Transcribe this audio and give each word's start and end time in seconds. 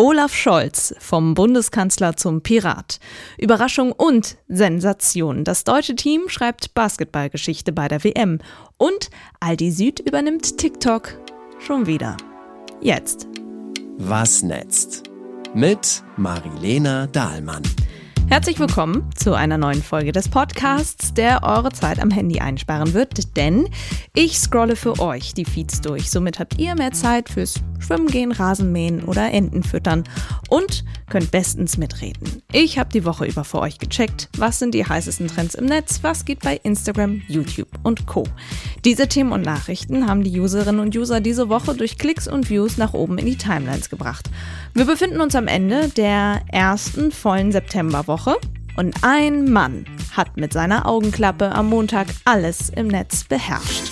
Olaf 0.00 0.34
Scholz 0.34 0.94
vom 0.98 1.34
Bundeskanzler 1.34 2.16
zum 2.16 2.40
Pirat. 2.40 3.00
Überraschung 3.36 3.92
und 3.92 4.38
Sensation. 4.48 5.44
Das 5.44 5.62
deutsche 5.64 5.94
Team 5.94 6.30
schreibt 6.30 6.72
Basketballgeschichte 6.72 7.70
bei 7.72 7.86
der 7.86 8.02
WM. 8.02 8.38
Und 8.78 9.10
Aldi 9.40 9.70
Süd 9.70 10.00
übernimmt 10.00 10.56
TikTok 10.56 11.20
schon 11.58 11.84
wieder. 11.84 12.16
Jetzt. 12.80 13.28
Was 13.98 14.42
netzt? 14.42 15.02
Mit 15.52 16.02
Marilena 16.16 17.06
Dahlmann. 17.06 17.62
Herzlich 18.30 18.58
willkommen 18.58 19.10
zu 19.14 19.34
einer 19.34 19.58
neuen 19.58 19.82
Folge 19.82 20.12
des 20.12 20.30
Podcasts, 20.30 21.12
der 21.12 21.42
eure 21.42 21.72
Zeit 21.72 22.00
am 22.00 22.10
Handy 22.10 22.40
einsparen 22.40 22.94
wird, 22.94 23.36
denn 23.36 23.68
ich 24.14 24.38
scrolle 24.38 24.76
für 24.76 24.98
euch 24.98 25.34
die 25.34 25.44
Feeds 25.44 25.82
durch. 25.82 26.10
Somit 26.10 26.38
habt 26.38 26.58
ihr 26.58 26.74
mehr 26.74 26.92
Zeit 26.92 27.28
fürs 27.28 27.56
Schwimmen 27.80 28.06
gehen, 28.06 28.32
Rasenmähen 28.32 29.04
oder 29.04 29.32
Enten 29.32 29.62
füttern 29.62 30.04
und 30.48 30.84
könnt 31.08 31.30
bestens 31.30 31.76
mitreden. 31.76 32.42
Ich 32.52 32.78
habe 32.78 32.90
die 32.90 33.04
Woche 33.04 33.26
über 33.26 33.44
für 33.44 33.60
euch 33.60 33.78
gecheckt, 33.78 34.28
was 34.36 34.58
sind 34.58 34.74
die 34.74 34.86
heißesten 34.86 35.28
Trends 35.28 35.54
im 35.54 35.66
Netz, 35.66 36.00
was 36.02 36.24
geht 36.24 36.40
bei 36.40 36.60
Instagram, 36.62 37.22
YouTube 37.28 37.68
und 37.82 38.06
Co. 38.06 38.24
Diese 38.84 39.08
Themen 39.08 39.32
und 39.32 39.42
Nachrichten 39.42 40.06
haben 40.06 40.22
die 40.22 40.38
Userinnen 40.38 40.80
und 40.80 40.96
User 40.96 41.20
diese 41.20 41.48
Woche 41.48 41.74
durch 41.74 41.98
Klicks 41.98 42.28
und 42.28 42.48
Views 42.48 42.76
nach 42.76 42.94
oben 42.94 43.18
in 43.18 43.26
die 43.26 43.36
Timelines 43.36 43.90
gebracht. 43.90 44.30
Wir 44.74 44.84
befinden 44.84 45.20
uns 45.20 45.34
am 45.34 45.48
Ende 45.48 45.88
der 45.88 46.42
ersten 46.48 47.10
vollen 47.10 47.52
Septemberwoche 47.52 48.36
und 48.76 48.94
ein 49.02 49.50
Mann 49.50 49.84
hat 50.16 50.36
mit 50.36 50.52
seiner 50.52 50.86
Augenklappe 50.86 51.52
am 51.52 51.68
Montag 51.68 52.08
alles 52.24 52.70
im 52.70 52.88
Netz 52.88 53.24
beherrscht. 53.24 53.89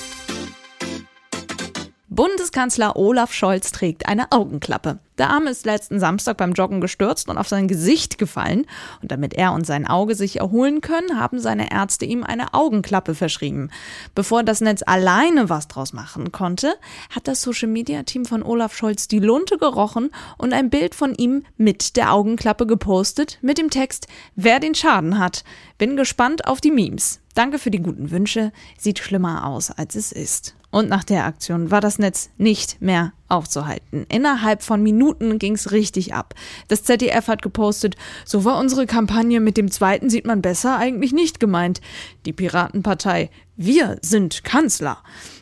Bundeskanzler 2.18 2.96
Olaf 2.96 3.32
Scholz 3.32 3.70
trägt 3.70 4.08
eine 4.08 4.32
Augenklappe. 4.32 4.98
Der 5.18 5.30
Arm 5.30 5.46
ist 5.46 5.64
letzten 5.64 6.00
Samstag 6.00 6.36
beim 6.36 6.52
Joggen 6.52 6.80
gestürzt 6.80 7.28
und 7.28 7.38
auf 7.38 7.46
sein 7.46 7.68
Gesicht 7.68 8.18
gefallen. 8.18 8.66
Und 9.00 9.12
damit 9.12 9.34
er 9.34 9.52
und 9.52 9.64
sein 9.64 9.86
Auge 9.86 10.16
sich 10.16 10.40
erholen 10.40 10.80
können, 10.80 11.20
haben 11.20 11.38
seine 11.38 11.70
Ärzte 11.70 12.06
ihm 12.06 12.24
eine 12.24 12.54
Augenklappe 12.54 13.14
verschrieben. 13.14 13.70
Bevor 14.16 14.42
das 14.42 14.60
Netz 14.60 14.82
alleine 14.84 15.48
was 15.48 15.68
draus 15.68 15.92
machen 15.92 16.32
konnte, 16.32 16.74
hat 17.14 17.28
das 17.28 17.40
Social 17.40 17.68
Media 17.68 18.02
Team 18.02 18.24
von 18.24 18.42
Olaf 18.42 18.74
Scholz 18.74 19.06
die 19.06 19.20
Lunte 19.20 19.56
gerochen 19.56 20.10
und 20.38 20.52
ein 20.52 20.70
Bild 20.70 20.96
von 20.96 21.14
ihm 21.14 21.44
mit 21.56 21.96
der 21.96 22.12
Augenklappe 22.12 22.66
gepostet 22.66 23.38
mit 23.42 23.58
dem 23.58 23.70
Text, 23.70 24.08
wer 24.34 24.58
den 24.58 24.74
Schaden 24.74 25.20
hat. 25.20 25.44
Bin 25.78 25.96
gespannt 25.96 26.48
auf 26.48 26.60
die 26.60 26.72
Memes. 26.72 27.20
Danke 27.38 27.60
für 27.60 27.70
die 27.70 27.80
guten 27.80 28.10
Wünsche. 28.10 28.50
Sieht 28.76 28.98
schlimmer 28.98 29.46
aus, 29.46 29.70
als 29.70 29.94
es 29.94 30.10
ist. 30.10 30.56
Und 30.72 30.88
nach 30.88 31.04
der 31.04 31.24
Aktion 31.24 31.70
war 31.70 31.80
das 31.80 32.00
Netz 32.00 32.30
nicht 32.36 32.82
mehr 32.82 33.12
aufzuhalten. 33.28 34.06
Innerhalb 34.08 34.64
von 34.64 34.82
Minuten 34.82 35.38
ging's 35.38 35.70
richtig 35.70 36.14
ab. 36.14 36.34
Das 36.66 36.82
ZDF 36.82 37.28
hat 37.28 37.40
gepostet, 37.40 37.94
so 38.24 38.44
war 38.44 38.58
unsere 38.58 38.86
Kampagne 38.86 39.38
mit 39.38 39.56
dem 39.56 39.70
zweiten 39.70 40.10
sieht 40.10 40.26
man 40.26 40.42
besser 40.42 40.78
eigentlich 40.78 41.12
nicht 41.12 41.38
gemeint. 41.38 41.80
Die 42.26 42.32
Piratenpartei, 42.32 43.30
wir 43.60 43.98
sind 44.02 44.44
Kanzler. 44.44 44.98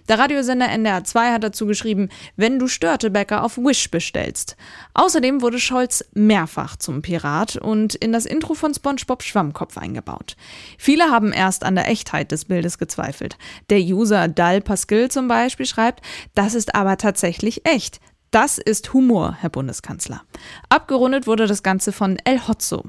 Der 0.08 0.18
Radiosender 0.18 0.70
NDR 0.70 1.04
2 1.04 1.32
hat 1.32 1.42
dazu 1.42 1.66
geschrieben, 1.66 2.08
wenn 2.34 2.58
du 2.58 2.66
Störtebäcker 2.66 3.44
auf 3.44 3.58
Wish 3.58 3.90
bestellst. 3.90 4.56
Außerdem 4.94 5.42
wurde 5.42 5.60
Scholz 5.60 6.02
mehrfach 6.14 6.76
zum 6.76 7.02
Pirat 7.02 7.56
und 7.56 7.94
in 7.94 8.12
das 8.12 8.24
Intro 8.24 8.54
von 8.54 8.72
SpongeBob 8.72 9.22
Schwammkopf 9.22 9.76
eingebaut. 9.76 10.36
Viele 10.78 11.10
haben 11.10 11.30
erst 11.30 11.62
an 11.62 11.74
der 11.74 11.90
Echtheit 11.90 12.32
des 12.32 12.46
Bildes 12.46 12.78
gezweifelt. 12.78 13.36
Der 13.68 13.80
User 13.80 14.28
Dal 14.28 14.62
Pascal 14.62 15.10
zum 15.10 15.28
Beispiel 15.28 15.66
schreibt, 15.66 16.00
das 16.34 16.54
ist 16.54 16.74
aber 16.74 16.96
tatsächlich 16.96 17.66
echt. 17.66 18.00
Das 18.30 18.56
ist 18.56 18.94
Humor, 18.94 19.36
Herr 19.40 19.50
Bundeskanzler. 19.50 20.22
Abgerundet 20.70 21.26
wurde 21.26 21.46
das 21.46 21.62
Ganze 21.62 21.92
von 21.92 22.16
El 22.24 22.48
Hotzo. 22.48 22.84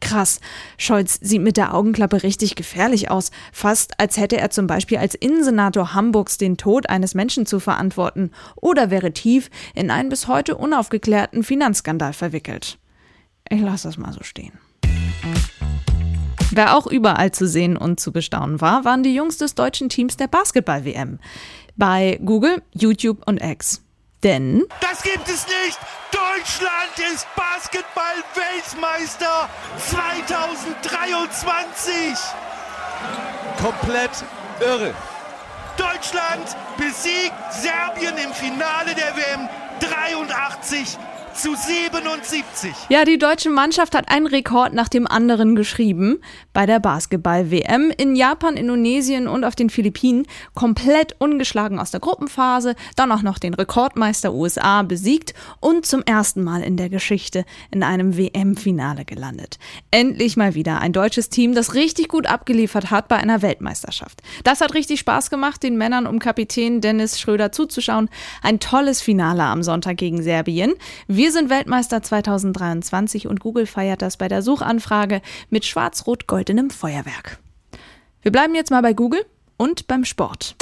Krass, 0.00 0.40
Scholz 0.78 1.18
sieht 1.22 1.40
mit 1.40 1.56
der 1.56 1.74
Augenklappe 1.74 2.22
richtig 2.22 2.54
gefährlich 2.54 3.10
aus, 3.10 3.30
fast 3.52 3.98
als 3.98 4.18
hätte 4.18 4.36
er 4.36 4.50
zum 4.50 4.66
Beispiel 4.66 4.98
als 4.98 5.14
Innensenator 5.14 5.94
Hamburgs 5.94 6.38
den 6.38 6.56
Tod 6.56 6.88
eines 6.88 7.14
Menschen 7.14 7.46
zu 7.46 7.60
verantworten 7.60 8.30
oder 8.56 8.90
wäre 8.90 9.12
tief 9.12 9.50
in 9.74 9.90
einen 9.90 10.08
bis 10.08 10.28
heute 10.28 10.56
unaufgeklärten 10.56 11.42
Finanzskandal 11.42 12.12
verwickelt. 12.12 12.78
Ich 13.48 13.60
lasse 13.60 13.88
das 13.88 13.96
mal 13.96 14.12
so 14.12 14.22
stehen. 14.22 14.52
Wer 16.52 16.76
auch 16.76 16.86
überall 16.86 17.32
zu 17.32 17.46
sehen 17.46 17.76
und 17.76 18.00
zu 18.00 18.12
bestaunen 18.12 18.60
war, 18.60 18.84
waren 18.84 19.02
die 19.02 19.14
Jungs 19.14 19.38
des 19.38 19.54
deutschen 19.54 19.88
Teams 19.88 20.16
der 20.16 20.28
Basketball-WM. 20.28 21.18
Bei 21.76 22.18
Google, 22.24 22.62
YouTube 22.72 23.22
und 23.26 23.42
X. 23.42 23.82
Denn. 24.26 24.66
Das 24.80 25.02
gibt 25.04 25.28
es 25.28 25.46
nicht! 25.46 25.78
Deutschland 26.10 26.98
ist 27.14 27.28
Basketball-Weltmeister 27.36 29.48
2023! 29.88 32.18
Komplett 33.62 34.10
irre. 34.58 34.92
Deutschland 35.76 36.56
besiegt 36.76 37.36
Serbien 37.52 38.18
im 38.18 38.34
Finale 38.34 38.96
der 38.96 39.16
WM 39.16 39.48
83 39.78 40.98
zu 41.36 41.54
77. 41.54 42.72
Ja, 42.88 43.04
die 43.04 43.18
deutsche 43.18 43.50
Mannschaft 43.50 43.94
hat 43.94 44.10
einen 44.10 44.26
Rekord 44.26 44.72
nach 44.72 44.88
dem 44.88 45.06
anderen 45.06 45.54
geschrieben 45.54 46.20
bei 46.54 46.64
der 46.64 46.80
Basketball-WM 46.80 47.92
in 47.96 48.16
Japan, 48.16 48.56
Indonesien 48.56 49.28
und 49.28 49.44
auf 49.44 49.54
den 49.54 49.68
Philippinen. 49.68 50.26
Komplett 50.54 51.14
ungeschlagen 51.18 51.78
aus 51.78 51.90
der 51.90 52.00
Gruppenphase, 52.00 52.74
dann 52.96 53.12
auch 53.12 53.20
noch 53.20 53.38
den 53.38 53.52
Rekordmeister 53.52 54.32
USA 54.32 54.82
besiegt 54.82 55.34
und 55.60 55.84
zum 55.84 56.02
ersten 56.02 56.42
Mal 56.42 56.62
in 56.62 56.78
der 56.78 56.88
Geschichte 56.88 57.44
in 57.70 57.82
einem 57.82 58.16
WM-Finale 58.16 59.04
gelandet. 59.04 59.58
Endlich 59.90 60.38
mal 60.38 60.54
wieder 60.54 60.80
ein 60.80 60.94
deutsches 60.94 61.28
Team, 61.28 61.54
das 61.54 61.74
richtig 61.74 62.08
gut 62.08 62.26
abgeliefert 62.26 62.90
hat 62.90 63.08
bei 63.08 63.16
einer 63.16 63.42
Weltmeisterschaft. 63.42 64.22
Das 64.44 64.62
hat 64.62 64.72
richtig 64.72 65.00
Spaß 65.00 65.28
gemacht, 65.28 65.62
den 65.62 65.76
Männern 65.76 66.06
um 66.06 66.18
Kapitän 66.18 66.80
Dennis 66.80 67.20
Schröder 67.20 67.52
zuzuschauen. 67.52 68.08
Ein 68.42 68.58
tolles 68.58 69.02
Finale 69.02 69.42
am 69.42 69.62
Sonntag 69.62 69.98
gegen 69.98 70.22
Serbien. 70.22 70.72
Wir 71.06 71.25
wir 71.26 71.32
sind 71.32 71.50
Weltmeister 71.50 72.04
2023 72.04 73.26
und 73.26 73.40
Google 73.40 73.66
feiert 73.66 74.00
das 74.00 74.16
bei 74.16 74.28
der 74.28 74.42
Suchanfrage 74.42 75.22
mit 75.50 75.64
schwarz-rot-goldenem 75.64 76.70
Feuerwerk. 76.70 77.40
Wir 78.22 78.30
bleiben 78.30 78.54
jetzt 78.54 78.70
mal 78.70 78.80
bei 78.80 78.92
Google 78.92 79.26
und 79.56 79.88
beim 79.88 80.04
Sport. 80.04 80.54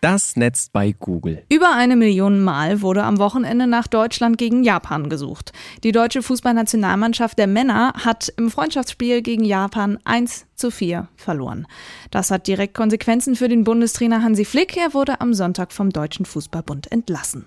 Das 0.00 0.34
Netz 0.34 0.68
bei 0.68 0.90
Google. 0.90 1.44
Über 1.48 1.76
eine 1.76 1.94
Million 1.94 2.42
Mal 2.42 2.82
wurde 2.82 3.04
am 3.04 3.18
Wochenende 3.18 3.68
nach 3.68 3.86
Deutschland 3.86 4.36
gegen 4.36 4.64
Japan 4.64 5.08
gesucht. 5.08 5.52
Die 5.84 5.92
deutsche 5.92 6.24
Fußballnationalmannschaft 6.24 7.38
der 7.38 7.46
Männer 7.46 7.92
hat 8.04 8.32
im 8.36 8.50
Freundschaftsspiel 8.50 9.22
gegen 9.22 9.44
Japan 9.44 10.00
1 10.02 10.46
zu 10.56 10.72
4 10.72 11.06
verloren. 11.14 11.68
Das 12.10 12.32
hat 12.32 12.48
direkt 12.48 12.74
Konsequenzen 12.74 13.36
für 13.36 13.48
den 13.48 13.62
Bundestrainer 13.62 14.24
Hansi 14.24 14.44
Flick. 14.44 14.76
Er 14.76 14.92
wurde 14.92 15.20
am 15.20 15.34
Sonntag 15.34 15.72
vom 15.72 15.90
Deutschen 15.90 16.26
Fußballbund 16.26 16.90
entlassen. 16.90 17.46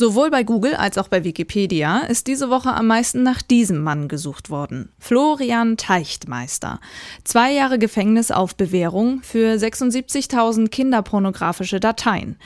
Sowohl 0.00 0.30
bei 0.30 0.44
Google 0.44 0.76
als 0.76 0.96
auch 0.96 1.08
bei 1.08 1.24
Wikipedia 1.24 1.98
ist 1.98 2.26
diese 2.26 2.48
Woche 2.48 2.72
am 2.72 2.86
meisten 2.86 3.22
nach 3.22 3.42
diesem 3.42 3.82
Mann 3.82 4.08
gesucht 4.08 4.48
worden. 4.48 4.90
Florian 4.98 5.76
Teichtmeister. 5.76 6.80
Zwei 7.22 7.52
Jahre 7.52 7.78
Gefängnis 7.78 8.30
auf 8.30 8.56
Bewährung 8.56 9.20
für 9.20 9.56
76.000 9.56 10.68
kinderpornografische 10.68 11.80
Dateien. 11.80 12.38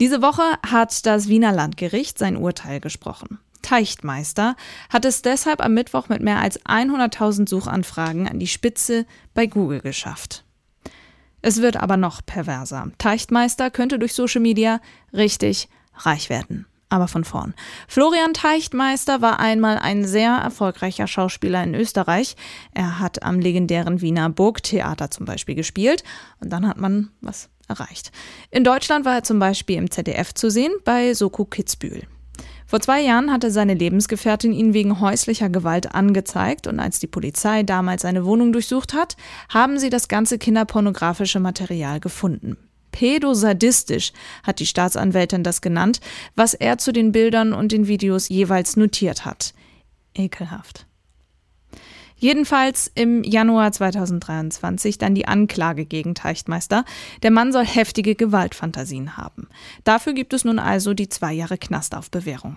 Diese 0.00 0.20
Woche 0.20 0.42
hat 0.66 1.06
das 1.06 1.28
Wiener 1.28 1.50
Landgericht 1.50 2.18
sein 2.18 2.36
Urteil 2.36 2.78
gesprochen. 2.78 3.38
Teichtmeister 3.62 4.54
hat 4.90 5.06
es 5.06 5.22
deshalb 5.22 5.64
am 5.64 5.72
Mittwoch 5.72 6.10
mit 6.10 6.20
mehr 6.20 6.40
als 6.40 6.60
100.000 6.66 7.48
Suchanfragen 7.48 8.28
an 8.28 8.38
die 8.38 8.46
Spitze 8.46 9.06
bei 9.32 9.46
Google 9.46 9.80
geschafft. 9.80 10.44
Es 11.40 11.62
wird 11.62 11.78
aber 11.78 11.96
noch 11.96 12.20
perverser. 12.26 12.92
Teichtmeister 12.98 13.70
könnte 13.70 13.98
durch 13.98 14.12
Social 14.12 14.42
Media 14.42 14.82
richtig 15.14 15.70
reich 15.94 16.28
werden 16.28 16.66
aber 16.88 17.08
von 17.08 17.24
vorn. 17.24 17.54
Florian 17.86 18.34
Teichtmeister 18.34 19.20
war 19.20 19.40
einmal 19.40 19.78
ein 19.78 20.04
sehr 20.04 20.32
erfolgreicher 20.32 21.06
Schauspieler 21.06 21.62
in 21.62 21.74
Österreich. 21.74 22.36
Er 22.72 22.98
hat 22.98 23.22
am 23.22 23.40
legendären 23.40 24.00
Wiener 24.00 24.30
Burgtheater 24.30 25.10
zum 25.10 25.26
Beispiel 25.26 25.54
gespielt 25.54 26.04
und 26.40 26.50
dann 26.50 26.66
hat 26.66 26.78
man 26.78 27.10
was 27.20 27.50
erreicht. 27.68 28.10
In 28.50 28.64
Deutschland 28.64 29.04
war 29.04 29.16
er 29.16 29.22
zum 29.22 29.38
Beispiel 29.38 29.76
im 29.76 29.90
ZDF 29.90 30.32
zu 30.34 30.50
sehen 30.50 30.72
bei 30.84 31.12
Soko 31.14 31.44
Kitzbühel. 31.44 32.04
Vor 32.66 32.80
zwei 32.80 33.00
Jahren 33.00 33.32
hatte 33.32 33.50
seine 33.50 33.72
Lebensgefährtin 33.72 34.52
ihn 34.52 34.74
wegen 34.74 35.00
häuslicher 35.00 35.48
Gewalt 35.48 35.94
angezeigt 35.94 36.66
und 36.66 36.80
als 36.80 36.98
die 36.98 37.06
Polizei 37.06 37.62
damals 37.62 38.02
seine 38.02 38.26
Wohnung 38.26 38.52
durchsucht 38.52 38.92
hat, 38.92 39.16
haben 39.48 39.78
sie 39.78 39.88
das 39.88 40.08
ganze 40.08 40.36
kinderpornografische 40.38 41.40
Material 41.40 41.98
gefunden 41.98 42.58
pädosadistisch, 42.92 44.12
hat 44.42 44.60
die 44.60 44.66
Staatsanwältin 44.66 45.44
das 45.44 45.60
genannt, 45.60 46.00
was 46.34 46.54
er 46.54 46.78
zu 46.78 46.92
den 46.92 47.12
Bildern 47.12 47.52
und 47.52 47.72
den 47.72 47.86
Videos 47.86 48.28
jeweils 48.28 48.76
notiert 48.76 49.24
hat. 49.24 49.54
Ekelhaft. 50.14 50.86
Jedenfalls 52.20 52.90
im 52.94 53.22
Januar 53.22 53.70
2023 53.70 54.98
dann 54.98 55.14
die 55.14 55.28
Anklage 55.28 55.86
gegen 55.86 56.16
Teichtmeister. 56.16 56.84
Der 57.22 57.30
Mann 57.30 57.52
soll 57.52 57.64
heftige 57.64 58.16
Gewaltfantasien 58.16 59.16
haben. 59.16 59.46
Dafür 59.84 60.14
gibt 60.14 60.32
es 60.32 60.44
nun 60.44 60.58
also 60.58 60.94
die 60.94 61.08
zwei 61.08 61.32
Jahre 61.32 61.58
Knast 61.58 61.94
auf 61.94 62.10
Bewährung. 62.10 62.56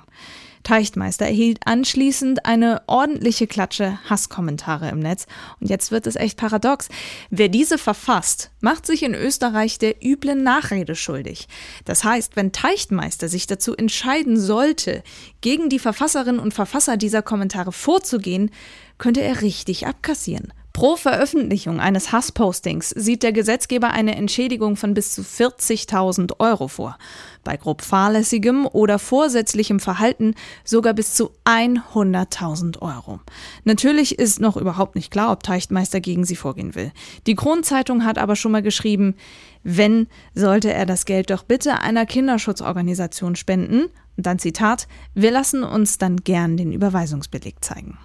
Teichtmeister 0.64 1.26
erhielt 1.26 1.60
anschließend 1.66 2.46
eine 2.46 2.82
ordentliche 2.88 3.48
Klatsche 3.48 4.00
Hasskommentare 4.10 4.90
im 4.90 5.00
Netz. 5.00 5.26
Und 5.60 5.70
jetzt 5.70 5.92
wird 5.92 6.08
es 6.08 6.16
echt 6.16 6.38
paradox. 6.38 6.88
Wer 7.30 7.50
diese 7.50 7.78
verfasst, 7.78 8.52
macht 8.62 8.86
sich 8.86 9.04
in 9.04 9.16
Österreich 9.16 9.80
der 9.80 10.04
üblen 10.04 10.44
Nachrede 10.44 10.96
schuldig. 10.96 11.48
Das 11.86 12.04
heißt, 12.04 12.36
wenn 12.36 12.52
Teichtmeister 12.52 13.28
sich 13.28 13.48
dazu 13.48 13.76
entscheiden 13.76 14.40
sollte, 14.40 15.04
gegen 15.42 15.70
die 15.70 15.80
Verfasserinnen 15.80 16.40
und 16.40 16.54
Verfasser 16.54 16.98
dieser 16.98 17.22
Kommentare 17.22 17.72
vorzugehen, 17.72 18.52
könnte 18.98 19.22
er 19.22 19.42
richtig 19.42 19.88
abkassieren. 19.88 20.54
Pro 20.74 20.96
Veröffentlichung 20.96 21.82
eines 21.82 22.14
Hasspostings 22.14 22.90
sieht 22.90 23.24
der 23.24 23.34
Gesetzgeber 23.34 23.90
eine 23.90 24.16
Entschädigung 24.16 24.78
von 24.78 24.94
bis 24.94 25.14
zu 25.14 25.22
40.000 25.22 26.40
Euro 26.40 26.70
vor. 26.70 26.98
Bei 27.44 27.58
grob 27.58 27.82
fahrlässigem 27.82 28.66
oder 28.66 28.98
vorsätzlichem 28.98 29.82
Verhalten 29.82 30.34
sogar 30.64 30.94
bis 30.94 31.14
zu 31.14 31.32
100.000 31.44 32.82
Euro. 32.82 33.20
Natürlich 33.66 34.18
ist 34.18 34.40
noch 34.40 34.56
überhaupt 34.56 34.96
nicht 34.96 35.12
klar, 35.12 35.34
ob 35.34 35.44
Teichtmeister 35.44 36.00
gegen 36.00 36.24
sie 36.24 36.38
vorgehen 36.38 36.74
will. 36.74 36.94
Die 37.28 37.36
Kronzeitung 37.36 38.06
hat 38.06 38.18
aber 38.18 38.38
schon 38.38 38.54
mal 38.54 38.62
geschrieben, 38.62 39.16
wenn, 39.64 40.08
sollte 40.34 40.72
er 40.72 40.86
das 40.86 41.06
Geld 41.06 41.32
doch 41.32 41.44
bitte 41.44 41.80
einer 41.80 42.06
Kinderschutzorganisation 42.06 43.36
spenden. 43.36 43.90
Und 44.16 44.26
dann 44.26 44.40
Zitat, 44.40 44.88
wir 45.14 45.32
lassen 45.32 45.64
uns 45.64 45.98
dann 45.98 46.18
gern 46.18 46.56
den 46.56 46.72
Überweisungsbeleg 46.72 47.64
zeigen. 47.64 47.98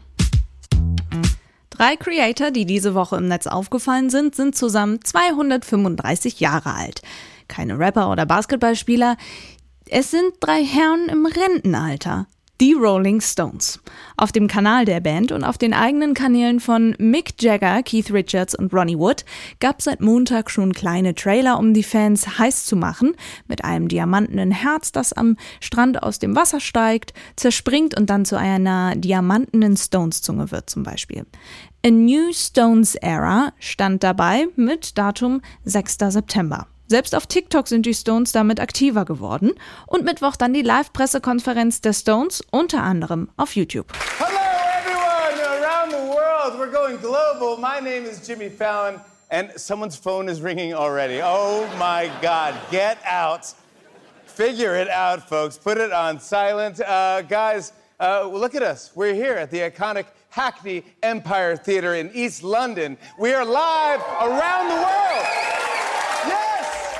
Drei 1.77 1.97
Creator, 1.97 2.51
die 2.53 2.65
diese 2.65 2.95
Woche 2.95 3.19
im 3.19 3.29
Netz 3.29 3.47
aufgefallen 3.47 4.09
sind, 4.09 4.35
sind 4.35 4.57
zusammen 4.57 5.05
235 5.05 6.41
Jahre 6.41 6.73
alt. 6.73 7.03
Keine 7.49 7.79
Rapper 7.79 8.11
oder 8.11 8.25
Basketballspieler. 8.25 9.19
Es 9.87 10.11
sind 10.11 10.33
drei 10.41 10.65
Herren 10.65 11.11
im 11.11 11.27
Rentenalter. 11.27 12.29
Die 12.59 12.73
Rolling 12.73 13.21
Stones. 13.21 13.81
Auf 14.17 14.33
dem 14.33 14.49
Kanal 14.49 14.87
der 14.87 15.01
Band 15.01 15.31
und 15.31 15.45
auf 15.45 15.59
den 15.59 15.75
eigenen 15.75 16.15
Kanälen 16.15 16.59
von 16.59 16.95
Mick 16.99 17.43
Jagger, 17.43 17.83
Keith 17.83 18.11
Richards 18.11 18.55
und 18.55 18.73
Ronnie 18.73 18.97
Wood 18.97 19.27
gab 19.61 19.83
seit 19.83 20.01
Montag 20.01 20.51
schon 20.51 20.73
kleine 20.73 21.15
Trailer, 21.15 21.59
um 21.59 21.75
die 21.75 21.83
Fans 21.83 22.39
heiß 22.39 22.65
zu 22.65 22.75
machen, 22.75 23.15
mit 23.47 23.63
einem 23.63 23.89
diamantenen 23.89 24.53
Herz, 24.53 24.91
das 24.91 25.13
am 25.13 25.37
Strand 25.61 26.03
aus 26.03 26.19
dem 26.19 26.35
Wasser 26.35 26.61
steigt, 26.61 27.13
zerspringt 27.37 27.95
und 27.95 28.09
dann 28.09 28.25
zu 28.25 28.39
einer 28.39 28.97
diamantenen 28.97 29.77
Stones-Zunge 29.77 30.51
wird 30.51 30.71
zum 30.71 30.83
Beispiel. 30.83 31.27
A 31.85 31.91
New 31.91 32.33
Stones 32.33 32.95
Era 32.95 33.53
stand 33.59 34.03
dabei 34.03 34.47
mit 34.57 34.97
Datum 34.97 35.43
6. 35.65 35.99
September. 36.09 36.67
Selbst 36.89 37.17
auf 37.17 37.27
TikTok 37.27 37.67
sind 37.67 37.85
die 37.85 37.95
Stones 37.95 38.31
damit 38.31 38.61
aktiver 38.61 39.05
geworden 39.05 39.55
und 39.89 40.05
Mittwoch 40.05 40.37
dann 40.37 40.55
die 40.55 40.63
Live-Pressekonferenz 40.63 41.81
der 41.81 41.93
Stones, 41.93 42.45
unter 42.53 42.83
anderem 42.83 43.29
auf 43.37 43.57
YouTube. 43.57 43.93
Hello 44.19 44.39
everyone 44.79 45.65
around 45.65 45.91
the 45.91 46.09
world. 46.09 46.57
We're 46.57 46.71
going 46.71 46.99
global. 47.01 47.57
My 47.57 47.81
name 47.81 48.09
is 48.09 48.25
Jimmy 48.25 48.49
Fallon 48.49 49.01
and 49.33 49.51
someone's 49.57 49.97
phone 49.97 50.31
is 50.31 50.41
ringing 50.41 50.75
already. 50.75 51.21
Oh 51.25 51.67
my 51.77 52.09
god, 52.23 52.55
get 52.71 52.99
out. 53.05 53.53
Figure 54.27 54.77
it 54.77 54.89
out, 54.89 55.29
folks. 55.29 55.59
Put 55.59 55.79
it 55.79 55.93
on 55.93 56.21
silent. 56.21 56.81
Uh, 56.81 57.23
guys, 57.23 57.73
uh, 57.99 58.29
look 58.29 58.55
at 58.55 58.63
us. 58.63 58.93
We're 58.95 59.15
here 59.15 59.35
at 59.35 59.51
the 59.51 59.59
iconic 59.59 60.05
Hackney 60.29 60.85
Empire 61.03 61.57
Theatre 61.57 61.97
in 61.97 62.13
East 62.15 62.45
London. 62.45 62.97
We 63.19 63.33
are 63.33 63.45
live 63.45 64.01
around 64.21 64.69
the 64.69 64.77
world. 64.77 65.46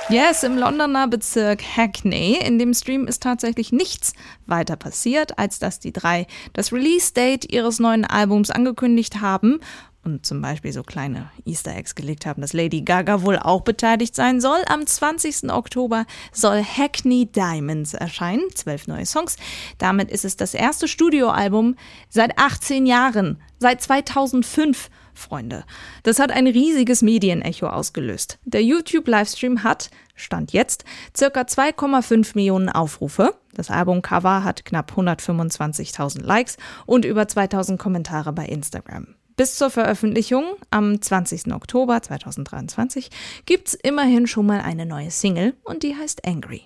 Yes, 0.09 0.43
im 0.43 0.57
Londoner 0.57 1.09
Bezirk 1.09 1.61
Hackney. 1.61 2.39
In 2.41 2.57
dem 2.57 2.73
Stream 2.73 3.07
ist 3.07 3.21
tatsächlich 3.21 3.73
nichts 3.73 4.13
weiter 4.45 4.77
passiert, 4.77 5.37
als 5.37 5.59
dass 5.59 5.81
die 5.81 5.91
drei 5.91 6.27
das 6.53 6.71
Release-Date 6.71 7.51
ihres 7.51 7.79
neuen 7.79 8.05
Albums 8.05 8.49
angekündigt 8.49 9.19
haben 9.19 9.59
und 10.05 10.25
zum 10.25 10.41
Beispiel 10.41 10.71
so 10.71 10.83
kleine 10.83 11.29
Easter 11.45 11.75
Eggs 11.75 11.93
gelegt 11.93 12.25
haben, 12.25 12.39
dass 12.39 12.53
Lady 12.53 12.83
Gaga 12.83 13.23
wohl 13.23 13.37
auch 13.37 13.63
beteiligt 13.63 14.15
sein 14.15 14.39
soll. 14.39 14.59
Am 14.67 14.87
20. 14.87 15.51
Oktober 15.51 16.05
soll 16.31 16.63
Hackney 16.63 17.25
Diamonds 17.25 17.93
erscheinen, 17.93 18.43
zwölf 18.55 18.87
neue 18.87 19.05
Songs. 19.05 19.35
Damit 19.77 20.09
ist 20.09 20.23
es 20.23 20.37
das 20.37 20.53
erste 20.53 20.87
Studioalbum 20.87 21.75
seit 22.07 22.39
18 22.39 22.85
Jahren, 22.85 23.41
seit 23.59 23.81
2005 23.81 24.89
Freunde. 25.17 25.63
Das 26.03 26.19
hat 26.19 26.31
ein 26.31 26.47
riesiges 26.47 27.01
Medienecho 27.01 27.67
ausgelöst. 27.67 28.39
Der 28.45 28.63
YouTube-Livestream 28.63 29.63
hat, 29.63 29.89
Stand 30.15 30.53
jetzt, 30.53 30.85
circa 31.15 31.41
2,5 31.41 32.31
Millionen 32.35 32.69
Aufrufe. 32.69 33.35
Das 33.53 33.69
Albumcover 33.69 34.43
hat 34.43 34.65
knapp 34.65 34.93
125.000 34.95 36.23
Likes 36.23 36.57
und 36.85 37.05
über 37.05 37.27
2000 37.27 37.79
Kommentare 37.79 38.33
bei 38.33 38.45
Instagram. 38.45 39.15
Bis 39.37 39.55
zur 39.55 39.69
Veröffentlichung 39.69 40.55
am 40.71 40.99
20. 40.99 41.53
Oktober 41.53 42.01
2023 42.01 43.09
gibt's 43.45 43.75
immerhin 43.75 44.25
schon 44.25 44.47
mal 44.47 44.61
eine 44.61 44.87
neue 44.87 45.11
Single 45.11 45.53
und 45.63 45.83
die 45.83 45.95
heißt 45.95 46.27
Angry. 46.27 46.63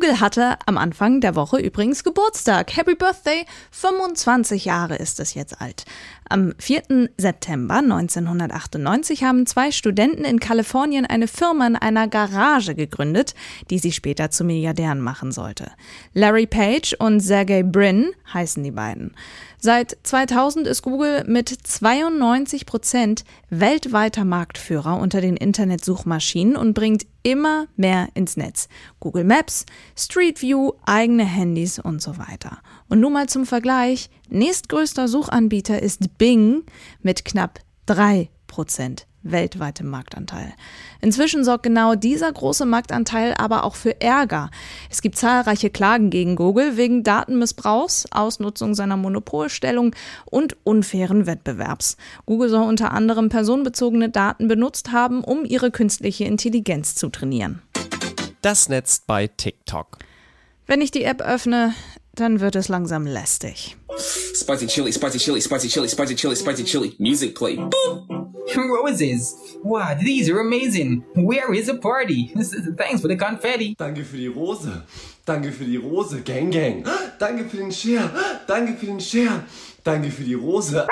Google 0.00 0.20
hatte 0.20 0.56
am 0.64 0.78
Anfang 0.78 1.20
der 1.20 1.34
Woche 1.34 1.58
übrigens 1.58 2.04
Geburtstag. 2.04 2.76
Happy 2.76 2.94
Birthday! 2.94 3.44
25 3.72 4.64
Jahre 4.64 4.94
ist 4.94 5.18
es 5.18 5.34
jetzt 5.34 5.60
alt. 5.60 5.86
Am 6.28 6.52
4. 6.56 7.08
September 7.16 7.78
1998 7.78 9.24
haben 9.24 9.44
zwei 9.44 9.72
Studenten 9.72 10.24
in 10.24 10.38
Kalifornien 10.38 11.04
eine 11.04 11.26
Firma 11.26 11.66
in 11.66 11.74
einer 11.74 12.06
Garage 12.06 12.76
gegründet, 12.76 13.34
die 13.70 13.80
sie 13.80 13.90
später 13.90 14.30
zu 14.30 14.44
Milliardären 14.44 15.00
machen 15.00 15.32
sollte. 15.32 15.72
Larry 16.14 16.46
Page 16.46 16.94
und 17.00 17.18
Sergey 17.18 17.64
Brin 17.64 18.12
heißen 18.32 18.62
die 18.62 18.70
beiden. 18.70 19.16
Seit 19.60 19.98
2000 20.04 20.68
ist 20.68 20.82
Google 20.82 21.24
mit 21.26 21.48
92 21.48 22.64
Prozent 22.64 23.24
weltweiter 23.50 24.24
Marktführer 24.24 25.00
unter 25.00 25.20
den 25.20 25.36
Internetsuchmaschinen 25.36 26.56
und 26.56 26.74
bringt 26.74 27.06
immer 27.24 27.66
mehr 27.74 28.08
ins 28.14 28.36
Netz. 28.36 28.68
Google 29.00 29.24
Maps, 29.24 29.66
Street 29.96 30.42
View, 30.42 30.74
eigene 30.86 31.24
Handys 31.24 31.80
und 31.80 32.00
so 32.00 32.18
weiter. 32.18 32.58
Und 32.88 33.00
nun 33.00 33.12
mal 33.12 33.28
zum 33.28 33.46
Vergleich. 33.46 34.10
Nächstgrößter 34.28 35.08
Suchanbieter 35.08 35.82
ist 35.82 36.18
Bing 36.18 36.62
mit 37.02 37.24
knapp 37.24 37.58
drei 37.84 38.30
Prozent 38.46 39.08
weltweitem 39.30 39.88
Marktanteil. 39.88 40.52
Inzwischen 41.00 41.44
sorgt 41.44 41.62
genau 41.62 41.94
dieser 41.94 42.32
große 42.32 42.66
Marktanteil 42.66 43.34
aber 43.34 43.64
auch 43.64 43.74
für 43.74 44.00
Ärger. 44.00 44.50
Es 44.90 45.02
gibt 45.02 45.16
zahlreiche 45.16 45.70
Klagen 45.70 46.10
gegen 46.10 46.36
Google 46.36 46.76
wegen 46.76 47.02
Datenmissbrauchs, 47.02 48.06
Ausnutzung 48.10 48.74
seiner 48.74 48.96
Monopolstellung 48.96 49.94
und 50.24 50.56
unfairen 50.64 51.26
Wettbewerbs. 51.26 51.96
Google 52.26 52.48
soll 52.48 52.66
unter 52.66 52.92
anderem 52.92 53.28
personenbezogene 53.28 54.08
Daten 54.08 54.48
benutzt 54.48 54.92
haben, 54.92 55.22
um 55.22 55.44
ihre 55.44 55.70
künstliche 55.70 56.24
Intelligenz 56.24 56.94
zu 56.94 57.08
trainieren. 57.08 57.62
Das 58.42 58.68
Netz 58.68 59.02
bei 59.06 59.26
TikTok. 59.26 59.98
Wenn 60.66 60.80
ich 60.80 60.90
die 60.90 61.04
App 61.04 61.22
öffne, 61.22 61.74
dann 62.14 62.40
wird 62.40 62.56
es 62.56 62.68
langsam 62.68 63.06
lästig. 63.06 63.76
Spicy 64.34 64.66
chili, 64.66 64.92
spicy 64.92 65.18
chili, 65.18 65.40
spicy 65.40 65.68
chili, 65.68 65.88
spicy 65.88 66.14
chili, 66.14 66.36
spicy 66.36 66.64
chili. 66.64 66.94
Music 66.98 67.34
play. 67.34 67.56
Boop. 67.56 68.17
Roses. 68.56 69.56
Wow, 69.62 69.94
these 70.00 70.28
are 70.30 70.40
amazing. 70.40 71.04
Where 71.14 71.52
is 71.54 71.66
the 71.66 71.78
party? 71.78 72.28
Thanks 72.76 73.00
for 73.00 73.08
the 73.08 73.16
confetti. 73.16 73.74
Danke 73.76 74.04
für 74.04 74.16
die 74.16 74.28
Rose. 74.28 74.82
Danke 75.24 75.52
für 75.52 75.64
die 75.64 75.76
Rose. 75.76 76.20
Gang, 76.22 76.50
gang. 76.50 76.84
Danke 77.18 77.44
für 77.44 77.58
den 77.58 77.72
Share. 77.72 78.10
Danke 78.46 78.74
für 78.74 78.86
den 78.86 79.00
Share. 79.00 79.44
Danke 79.84 80.10
für 80.10 80.24
die 80.24 80.34
Rose. 80.34 80.86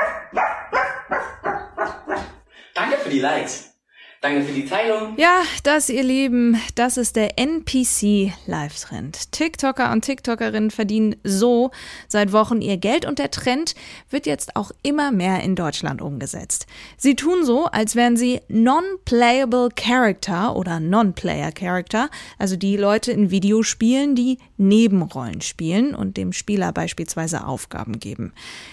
Danke 2.75 2.97
für 2.99 3.11
die 3.11 3.21
Likes. 3.21 3.76
Danke 4.23 4.43
für 4.43 4.53
die 4.53 4.65
Teilung. 4.65 5.15
Ja, 5.19 5.43
das, 5.63 5.89
ihr 5.89 6.03
Lieben, 6.03 6.61
das 6.75 6.97
ist 6.97 7.17
der 7.17 7.39
NPC-Live-Trend. 7.39 9.31
TikToker 9.33 9.93
und 9.93 10.05
TikTokerinnen 10.05 10.71
verdienen 10.71 11.17
so 11.23 11.71
seit 12.09 12.33
Wochen 12.33 12.61
ihr 12.61 12.79
Geld 12.79 13.05
und 13.05 13.19
der 13.19 13.31
Trend 13.31 13.75
wird 14.11 14.27
jetzt 14.27 14.57
auch 14.57 14.73
immer 14.83 15.13
mehr 15.13 15.41
in 15.43 15.55
Deutschland 15.55 16.01
umgesetzt. 16.01 16.67
Sie 16.97 17.15
tun 17.15 17.45
so, 17.45 17.67
als 17.67 17.95
wären 17.95 18.17
sie 18.17 18.41
Non-Playable 18.49 19.69
Character 19.77 20.57
oder 20.57 20.81
Non-Player 20.81 21.53
Character, 21.53 22.09
also 22.39 22.57
die 22.57 22.77
Leute 22.77 23.13
in 23.13 23.31
Videospielen, 23.31 24.15
die 24.15 24.39
Nebenrollen 24.57 25.41
spielen 25.41 25.95
und 25.95 26.17
dem 26.17 26.33
Spieler 26.33 26.73
beispielsweise 26.73 27.47
Aufgaben 27.47 27.99
geben. 27.99 28.33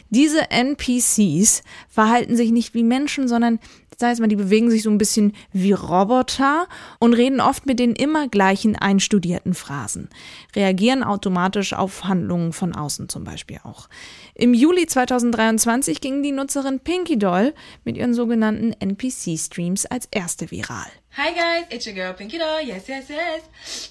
Diese 0.10 0.50
NPCs 0.50 1.63
verhalten 1.90 2.36
sich 2.36 2.52
nicht 2.52 2.74
wie 2.74 2.84
Menschen, 2.84 3.28
sondern 3.28 3.60
das 3.98 4.10
heißt 4.10 4.22
mal, 4.22 4.28
die 4.28 4.36
bewegen 4.36 4.70
sich 4.72 4.84
so 4.84 4.90
ein 4.90 4.98
bisschen 4.98 5.34
wie 5.52 5.72
Roboter 5.72 6.68
und 7.00 7.13
reden 7.13 7.40
oft 7.40 7.66
mit 7.66 7.80
den 7.80 7.94
immer 7.94 8.28
gleichen 8.28 8.75
einstudierten 8.75 9.54
Phrasen, 9.54 10.10
reagieren 10.56 11.04
automatisch 11.04 11.74
auf 11.74 12.04
Handlungen 12.04 12.54
von 12.54 12.75
außen 12.75 13.10
zum 13.10 13.24
Beispiel 13.24 13.60
auch. 13.63 13.90
Im 14.34 14.54
Juli 14.54 14.88
2023 14.88 16.02
ging 16.02 16.24
die 16.24 16.32
Nutzerin 16.32 16.80
Pinky 16.80 17.20
Doll 17.20 17.54
mit 17.84 17.98
ihren 17.98 18.13
sogenannten 18.13 18.74
NPC-Streams 18.74 19.86
als 19.86 20.08
erste 20.12 20.50
viral. 20.50 20.88
Hi 21.15 21.32
guys, 21.32 21.67
it's 21.70 21.86
your 21.86 21.93
girl 21.93 22.12
Pinky 22.13 22.39
Doll. 22.39 22.60
Yes, 22.60 22.89
yes, 22.89 23.08
yes. 23.08 23.43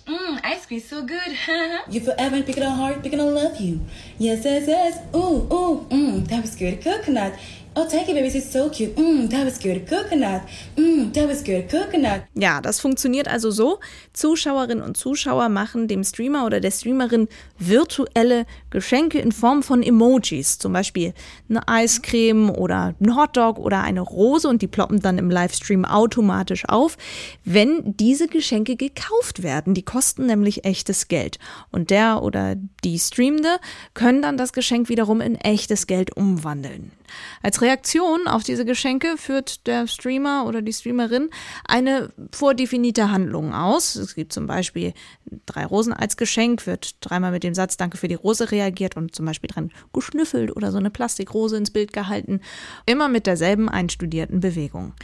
Mmm, 0.09 0.41
ice 0.43 0.67
cream 0.67 0.81
so 0.81 1.05
good. 1.05 1.39
you 1.89 2.01
forever 2.01 2.43
picking 2.43 2.65
on 2.65 2.77
heart, 2.77 3.01
on 3.21 3.33
love 3.33 3.61
you. 3.61 3.81
Yes, 4.19 4.45
yes, 4.45 4.67
yes. 4.67 4.99
Ooh, 5.15 5.47
ooh, 5.55 5.87
mmm, 5.89 6.27
that 6.27 6.43
was 6.43 6.57
good. 6.57 6.83
Coconut. 6.83 7.39
Oh, 7.75 7.87
thank 7.89 8.07
you, 8.07 8.15
babies. 8.15 8.35
It's 8.35 8.53
so 8.53 8.69
cute. 8.69 8.95
Mmm, 8.97 9.31
that 9.31 9.47
was 9.47 9.59
good. 9.59 9.89
Coconut. 9.89 10.43
Mmm, 10.77 11.11
that 11.15 11.27
was 11.27 11.43
good. 11.43 11.71
Coconut. 11.71 12.25
Ja, 12.35 12.61
das 12.61 12.81
funktioniert 12.81 13.29
also 13.29 13.51
so. 13.51 13.81
Zuschauerinnen 14.13 14.85
und 14.85 14.99
Zuschauer 14.99 15.49
machen 15.49 15.89
dem 15.89 16.05
Streamer 16.05 16.45
oder 16.45 16.61
der 16.61 16.71
Streamerin 16.71 17.29
virtuelle 17.59 18.45
Geschenke 18.69 19.21
in 19.21 19.33
Form 19.33 19.63
von 19.63 19.83
Emojis. 19.83 20.59
Zum 20.59 20.75
Beispiel 20.75 21.15
eine 21.49 21.67
Eiscreme 21.67 22.51
oder 22.51 22.95
ein 23.01 23.17
Hotdog 23.17 23.59
oder 23.59 23.81
eine 23.81 24.03
Rose 24.03 24.47
und 24.47 24.61
die 24.61 24.69
ploppen 24.69 25.01
dann 25.01 25.17
im 25.17 25.31
Livestream 25.31 25.87
automatisch 25.87 26.69
auf, 26.69 26.99
wenn 27.47 27.97
diese 27.97 28.29
Geschenke 28.29 28.77
gekauft 28.77 29.43
werden. 29.43 29.73
Die 29.73 29.83
kosten 29.83 30.27
nämlich 30.27 30.67
echtes 30.67 31.09
Geld. 31.09 31.39
Und 31.71 31.89
der 31.89 32.23
oder 32.23 32.55
die 32.85 32.99
Streamende 32.99 33.57
können 33.95 34.21
dann 34.21 34.37
das 34.37 34.53
Geschenk 34.53 34.91
wiederum 34.91 35.23
in 35.23 35.37
echtes 35.37 35.87
Geld 35.87 36.15
umwandeln. 36.15 36.93
Als 37.43 37.61
Reaktion 37.61 38.27
auf 38.29 38.43
diese 38.43 38.65
Geschenke 38.65 39.17
führt 39.17 39.67
der 39.67 39.87
Streamer 39.87 40.47
oder 40.47 40.63
die 40.63 40.73
Streamerin 40.73 41.31
eine 41.65 42.13
vordefinierte 42.33 43.11
Handlung 43.11 43.55
aus. 43.55 43.97
Es 43.97 44.15
gibt 44.15 44.33
zum 44.33 44.47
Beispiel 44.47 44.95
drei 45.47 45.67
Rosen 45.67 45.93
als 45.93 46.17
Geschenk, 46.17 46.67
wird 46.67 46.97
dreimal 47.01 47.33
mit 47.33 47.45
dem 47.45 47.55
Satz 47.55 47.77
Danke 47.77 47.97
für 47.97 48.09
die 48.09 48.15
Rose 48.15 48.51
reagiert 48.51 48.97
und 48.97 49.15
zum 49.15 49.27
Beispiel 49.27 49.49
dran 49.49 49.73
geschnüffelt 49.93 50.55
oder 50.55 50.73
so 50.73 50.79
eine 50.79 50.91
Plastikrose 50.91 51.57
ins 51.57 51.71
Bild 51.71 51.93
gehalten. 51.93 52.41
Immer 52.87 53.09
mit 53.09 53.27
derselben 53.27 53.69
einstudierten 53.69 54.41
Bewegung. 54.41 54.95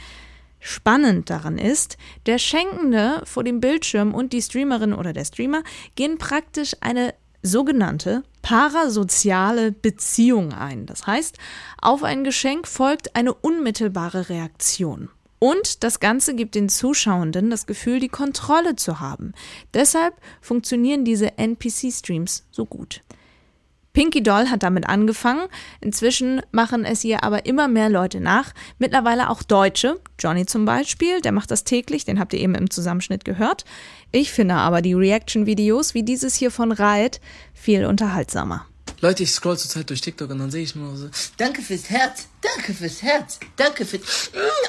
Spannend 0.59 1.29
daran 1.29 1.57
ist, 1.57 1.97
der 2.25 2.37
Schenkende 2.37 3.21
vor 3.23 3.43
dem 3.43 3.61
Bildschirm 3.61 4.13
und 4.13 4.33
die 4.33 4.41
Streamerin 4.41 4.93
oder 4.93 5.13
der 5.13 5.23
Streamer 5.23 5.63
gehen 5.95 6.17
praktisch 6.17 6.75
eine 6.81 7.13
sogenannte 7.41 8.23
parasoziale 8.41 9.71
Beziehung 9.71 10.53
ein. 10.53 10.85
Das 10.85 11.07
heißt, 11.07 11.37
auf 11.81 12.03
ein 12.03 12.23
Geschenk 12.23 12.67
folgt 12.67 13.15
eine 13.15 13.33
unmittelbare 13.33 14.29
Reaktion. 14.29 15.09
Und 15.39 15.83
das 15.83 16.01
Ganze 16.01 16.35
gibt 16.35 16.55
den 16.55 16.67
Zuschauenden 16.67 17.49
das 17.49 17.65
Gefühl, 17.65 17.99
die 17.99 18.09
Kontrolle 18.09 18.75
zu 18.75 18.99
haben. 18.99 19.33
Deshalb 19.73 20.15
funktionieren 20.41 21.05
diese 21.05 21.37
NPC-Streams 21.37 22.43
so 22.51 22.65
gut. 22.65 23.01
Pinky 23.93 24.21
Doll 24.21 24.49
hat 24.49 24.63
damit 24.63 24.87
angefangen. 24.87 25.47
Inzwischen 25.81 26.41
machen 26.51 26.85
es 26.85 27.03
ihr 27.03 27.23
aber 27.23 27.45
immer 27.45 27.67
mehr 27.67 27.89
Leute 27.89 28.19
nach. 28.19 28.53
Mittlerweile 28.77 29.29
auch 29.29 29.43
Deutsche. 29.43 29.99
Johnny 30.19 30.45
zum 30.45 30.65
Beispiel, 30.65 31.21
der 31.21 31.31
macht 31.31 31.51
das 31.51 31.63
täglich, 31.63 32.05
den 32.05 32.19
habt 32.19 32.33
ihr 32.33 32.39
eben 32.39 32.55
im 32.55 32.69
Zusammenschnitt 32.69 33.25
gehört. 33.25 33.65
Ich 34.11 34.31
finde 34.31 34.55
aber 34.55 34.81
die 34.81 34.93
Reaction-Videos 34.93 35.93
wie 35.93 36.03
dieses 36.03 36.35
hier 36.35 36.51
von 36.51 36.71
Riot 36.71 37.19
viel 37.53 37.85
unterhaltsamer. 37.85 38.65
Leute, 39.01 39.23
ich 39.23 39.31
scroll 39.31 39.57
zurzeit 39.57 39.89
durch 39.89 40.01
TikTok 40.01 40.29
und 40.29 40.39
dann 40.39 40.51
sehe 40.51 40.63
ich 40.63 40.75
nur 40.75 40.95
so, 40.97 41.09
danke 41.37 41.61
fürs 41.61 41.89
Herz, 41.89 42.27
danke 42.41 42.73
fürs 42.73 43.01
Herz, 43.01 43.39
danke 43.55 43.85
für 43.85 43.97
mm, 43.97 44.01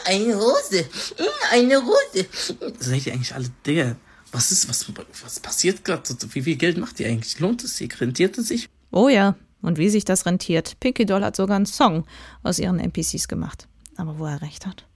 eine 0.05 0.37
Rose, 0.37 0.85
mm, 1.19 1.23
eine 1.53 1.79
Rose. 1.79 2.27
Seid 2.79 3.07
ihr 3.07 3.13
eigentlich 3.15 3.35
alle, 3.35 3.49
Digga, 3.67 3.97
was 4.31 4.53
ist, 4.53 4.69
was, 4.69 4.87
was 5.25 5.41
passiert 5.41 5.85
gerade? 5.85 6.03
Wie 6.33 6.43
viel 6.43 6.55
Geld 6.55 6.79
macht 6.79 7.01
ihr 7.01 7.09
eigentlich? 7.09 7.41
Lohnt 7.41 7.65
es 7.65 7.77
sich? 7.77 8.01
Rentiert 8.01 8.39
es 8.39 8.49
sich? 8.49 8.69
Oh 8.91 9.09
ja, 9.09 9.37
und 9.63 9.79
wie 9.79 9.89
sich 9.89 10.05
das 10.05 10.27
rentiert. 10.27 10.79
Pinky 10.81 11.07
Doll 11.07 11.25
hat 11.25 11.37
sogar 11.37 11.57
einen 11.57 11.67
Song 11.67 12.05
aus 12.43 12.59
ihren 12.59 12.79
NPCs 12.79 13.29
gemacht. 13.29 13.69
Aber 13.97 14.19
wo 14.19 14.27
er 14.27 14.43
recht 14.43 14.67
hat. 14.67 14.87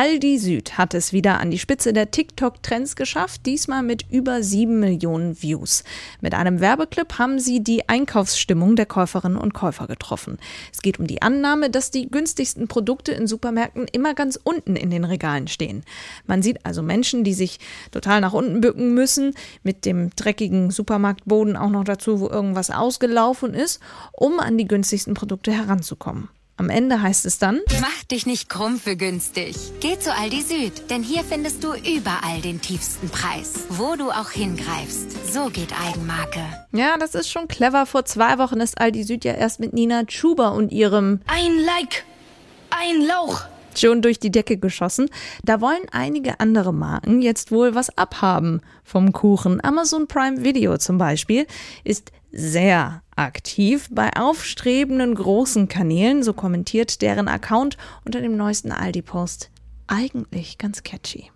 Aldi 0.00 0.38
Süd 0.38 0.78
hat 0.78 0.94
es 0.94 1.12
wieder 1.12 1.40
an 1.40 1.50
die 1.50 1.58
Spitze 1.58 1.92
der 1.92 2.12
TikTok-Trends 2.12 2.94
geschafft, 2.94 3.46
diesmal 3.46 3.82
mit 3.82 4.04
über 4.08 4.44
sieben 4.44 4.78
Millionen 4.78 5.42
Views. 5.42 5.82
Mit 6.20 6.34
einem 6.34 6.60
Werbeclip 6.60 7.18
haben 7.18 7.40
sie 7.40 7.64
die 7.64 7.88
Einkaufsstimmung 7.88 8.76
der 8.76 8.86
Käuferinnen 8.86 9.36
und 9.36 9.54
Käufer 9.54 9.88
getroffen. 9.88 10.38
Es 10.72 10.82
geht 10.82 11.00
um 11.00 11.08
die 11.08 11.20
Annahme, 11.20 11.68
dass 11.68 11.90
die 11.90 12.08
günstigsten 12.08 12.68
Produkte 12.68 13.10
in 13.10 13.26
Supermärkten 13.26 13.88
immer 13.90 14.14
ganz 14.14 14.38
unten 14.40 14.76
in 14.76 14.90
den 14.90 15.02
Regalen 15.02 15.48
stehen. 15.48 15.82
Man 16.28 16.42
sieht 16.42 16.64
also 16.64 16.80
Menschen, 16.80 17.24
die 17.24 17.34
sich 17.34 17.58
total 17.90 18.20
nach 18.20 18.34
unten 18.34 18.60
bücken 18.60 18.94
müssen, 18.94 19.34
mit 19.64 19.84
dem 19.84 20.10
dreckigen 20.14 20.70
Supermarktboden 20.70 21.56
auch 21.56 21.70
noch 21.70 21.82
dazu, 21.82 22.20
wo 22.20 22.28
irgendwas 22.28 22.70
ausgelaufen 22.70 23.52
ist, 23.52 23.80
um 24.12 24.38
an 24.38 24.58
die 24.58 24.68
günstigsten 24.68 25.14
Produkte 25.14 25.50
heranzukommen. 25.50 26.28
Am 26.58 26.70
Ende 26.70 27.00
heißt 27.00 27.24
es 27.24 27.38
dann: 27.38 27.60
Mach 27.80 28.04
dich 28.10 28.26
nicht 28.26 28.48
krumm 28.48 28.78
für 28.78 28.96
günstig. 28.96 29.56
Geh 29.80 29.98
zu 29.98 30.12
Aldi 30.12 30.42
Süd, 30.42 30.90
denn 30.90 31.02
hier 31.04 31.22
findest 31.22 31.62
du 31.62 31.72
überall 31.72 32.40
den 32.42 32.60
tiefsten 32.60 33.08
Preis. 33.08 33.66
Wo 33.68 33.94
du 33.94 34.10
auch 34.10 34.30
hingreifst. 34.30 35.32
So 35.32 35.50
geht 35.50 35.72
Eigenmarke. 35.86 36.40
Ja, 36.72 36.96
das 36.98 37.14
ist 37.14 37.30
schon 37.30 37.46
clever. 37.46 37.86
Vor 37.86 38.04
zwei 38.04 38.38
Wochen 38.38 38.60
ist 38.60 38.80
Aldi 38.80 39.04
Süd 39.04 39.24
ja 39.24 39.34
erst 39.34 39.60
mit 39.60 39.72
Nina 39.72 40.04
Chuba 40.04 40.48
und 40.48 40.72
ihrem 40.72 41.20
Ein 41.28 41.58
Like, 41.64 42.04
ein 42.70 43.06
Lauch 43.06 43.44
schon 43.76 44.02
durch 44.02 44.18
die 44.18 44.32
Decke 44.32 44.56
geschossen. 44.56 45.08
Da 45.44 45.60
wollen 45.60 45.86
einige 45.92 46.40
andere 46.40 46.74
Marken 46.74 47.22
jetzt 47.22 47.52
wohl 47.52 47.76
was 47.76 47.96
abhaben 47.96 48.60
vom 48.82 49.12
Kuchen. 49.12 49.62
Amazon 49.62 50.08
Prime 50.08 50.42
Video 50.42 50.76
zum 50.78 50.98
Beispiel 50.98 51.46
ist 51.84 52.10
sehr 52.32 53.02
aktiv 53.18 53.88
bei 53.90 54.10
aufstrebenden 54.16 55.14
großen 55.14 55.68
Kanälen, 55.68 56.22
so 56.22 56.32
kommentiert 56.32 57.02
deren 57.02 57.28
Account 57.28 57.76
unter 58.04 58.20
dem 58.20 58.36
neuesten 58.36 58.72
Aldi-Post. 58.72 59.50
Eigentlich 59.86 60.58
ganz 60.58 60.82
catchy. 60.82 61.30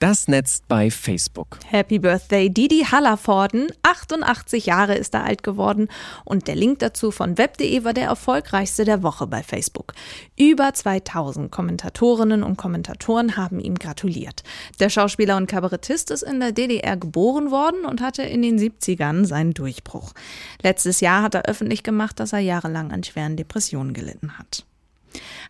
Das 0.00 0.26
Netz 0.26 0.60
bei 0.66 0.90
Facebook. 0.90 1.58
Happy 1.66 2.00
Birthday 2.00 2.50
Didi 2.50 2.84
Hallervorden. 2.90 3.68
88 3.84 4.66
Jahre 4.66 4.96
ist 4.96 5.14
er 5.14 5.24
alt 5.24 5.44
geworden 5.44 5.88
und 6.24 6.48
der 6.48 6.56
Link 6.56 6.80
dazu 6.80 7.12
von 7.12 7.38
web.de 7.38 7.84
war 7.84 7.94
der 7.94 8.08
erfolgreichste 8.08 8.84
der 8.84 9.04
Woche 9.04 9.28
bei 9.28 9.44
Facebook. 9.44 9.94
Über 10.36 10.74
2000 10.74 11.50
Kommentatorinnen 11.50 12.42
und 12.42 12.56
Kommentatoren 12.56 13.36
haben 13.36 13.60
ihm 13.60 13.76
gratuliert. 13.76 14.42
Der 14.80 14.90
Schauspieler 14.90 15.36
und 15.36 15.46
Kabarettist 15.46 16.10
ist 16.10 16.22
in 16.22 16.40
der 16.40 16.50
DDR 16.50 16.96
geboren 16.96 17.52
worden 17.52 17.84
und 17.84 18.00
hatte 18.00 18.24
in 18.24 18.42
den 18.42 18.58
70ern 18.58 19.24
seinen 19.24 19.54
Durchbruch. 19.54 20.12
Letztes 20.60 21.00
Jahr 21.00 21.22
hat 21.22 21.36
er 21.36 21.46
öffentlich 21.46 21.84
gemacht, 21.84 22.18
dass 22.18 22.32
er 22.32 22.40
jahrelang 22.40 22.90
an 22.90 23.04
schweren 23.04 23.36
Depressionen 23.36 23.94
gelitten 23.94 24.38
hat. 24.38 24.66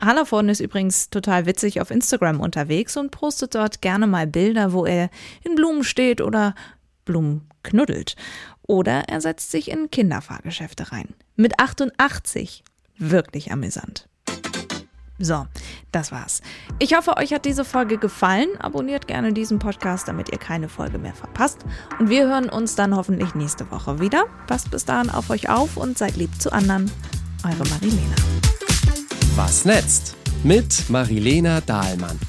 Hallervorden 0.00 0.49
ist 0.49 0.61
übrigens 0.61 1.11
total 1.11 1.47
witzig 1.47 1.80
auf 1.80 1.90
Instagram 1.90 2.40
unterwegs 2.40 2.97
und 2.97 3.11
postet 3.11 3.54
dort 3.54 3.80
gerne 3.80 4.06
mal 4.06 4.26
Bilder, 4.26 4.73
wo 4.73 4.85
er 4.87 5.11
in 5.42 5.54
Blumen 5.54 5.85
steht 5.85 6.21
oder 6.21 6.54
Blumen 7.04 7.49
knuddelt. 7.62 8.16
Oder 8.66 9.09
er 9.09 9.21
setzt 9.21 9.50
sich 9.50 9.71
in 9.71 9.90
Kinderfahrgeschäfte 9.90 10.92
rein. 10.92 11.09
Mit 11.37 11.59
88. 11.59 12.64
Wirklich 12.99 13.52
amüsant. 13.52 14.09
So, 15.18 15.47
das 15.92 16.11
war's. 16.11 16.42
Ich 16.80 16.97
hoffe, 16.97 17.16
euch 17.16 17.33
hat 17.33 17.44
diese 17.44 17.64
Folge 17.64 17.99
gefallen. 17.99 18.49
Abonniert 18.59 19.06
gerne 19.06 19.33
diesen 19.33 19.61
Podcast, 19.61 20.09
damit 20.09 20.30
ihr 20.30 20.38
keine 20.38 20.68
Folge 20.68 20.99
mehr 20.99 21.14
verpasst. 21.14 21.64
Und 22.00 22.11
wir 22.11 22.26
hören 22.26 22.49
uns 22.49 22.75
dann 22.75 22.97
hoffentlich 22.97 23.35
nächste 23.35 23.71
Woche 23.71 24.00
wieder. 24.00 24.25
Passt 24.49 24.71
bis 24.73 24.85
dahin 24.85 25.11
auf 25.11 25.30
euch 25.30 25.49
auf 25.49 25.76
und 25.76 25.99
seid 25.99 26.16
lieb 26.16 26.40
zu 26.40 26.52
anderen. 26.52 26.90
Eure 27.44 27.68
Marilena. 27.68 28.43
Was 29.37 29.64
netzt? 29.64 30.14
Mit 30.45 30.88
Marilena 30.88 31.61
Dahlmann. 31.61 32.21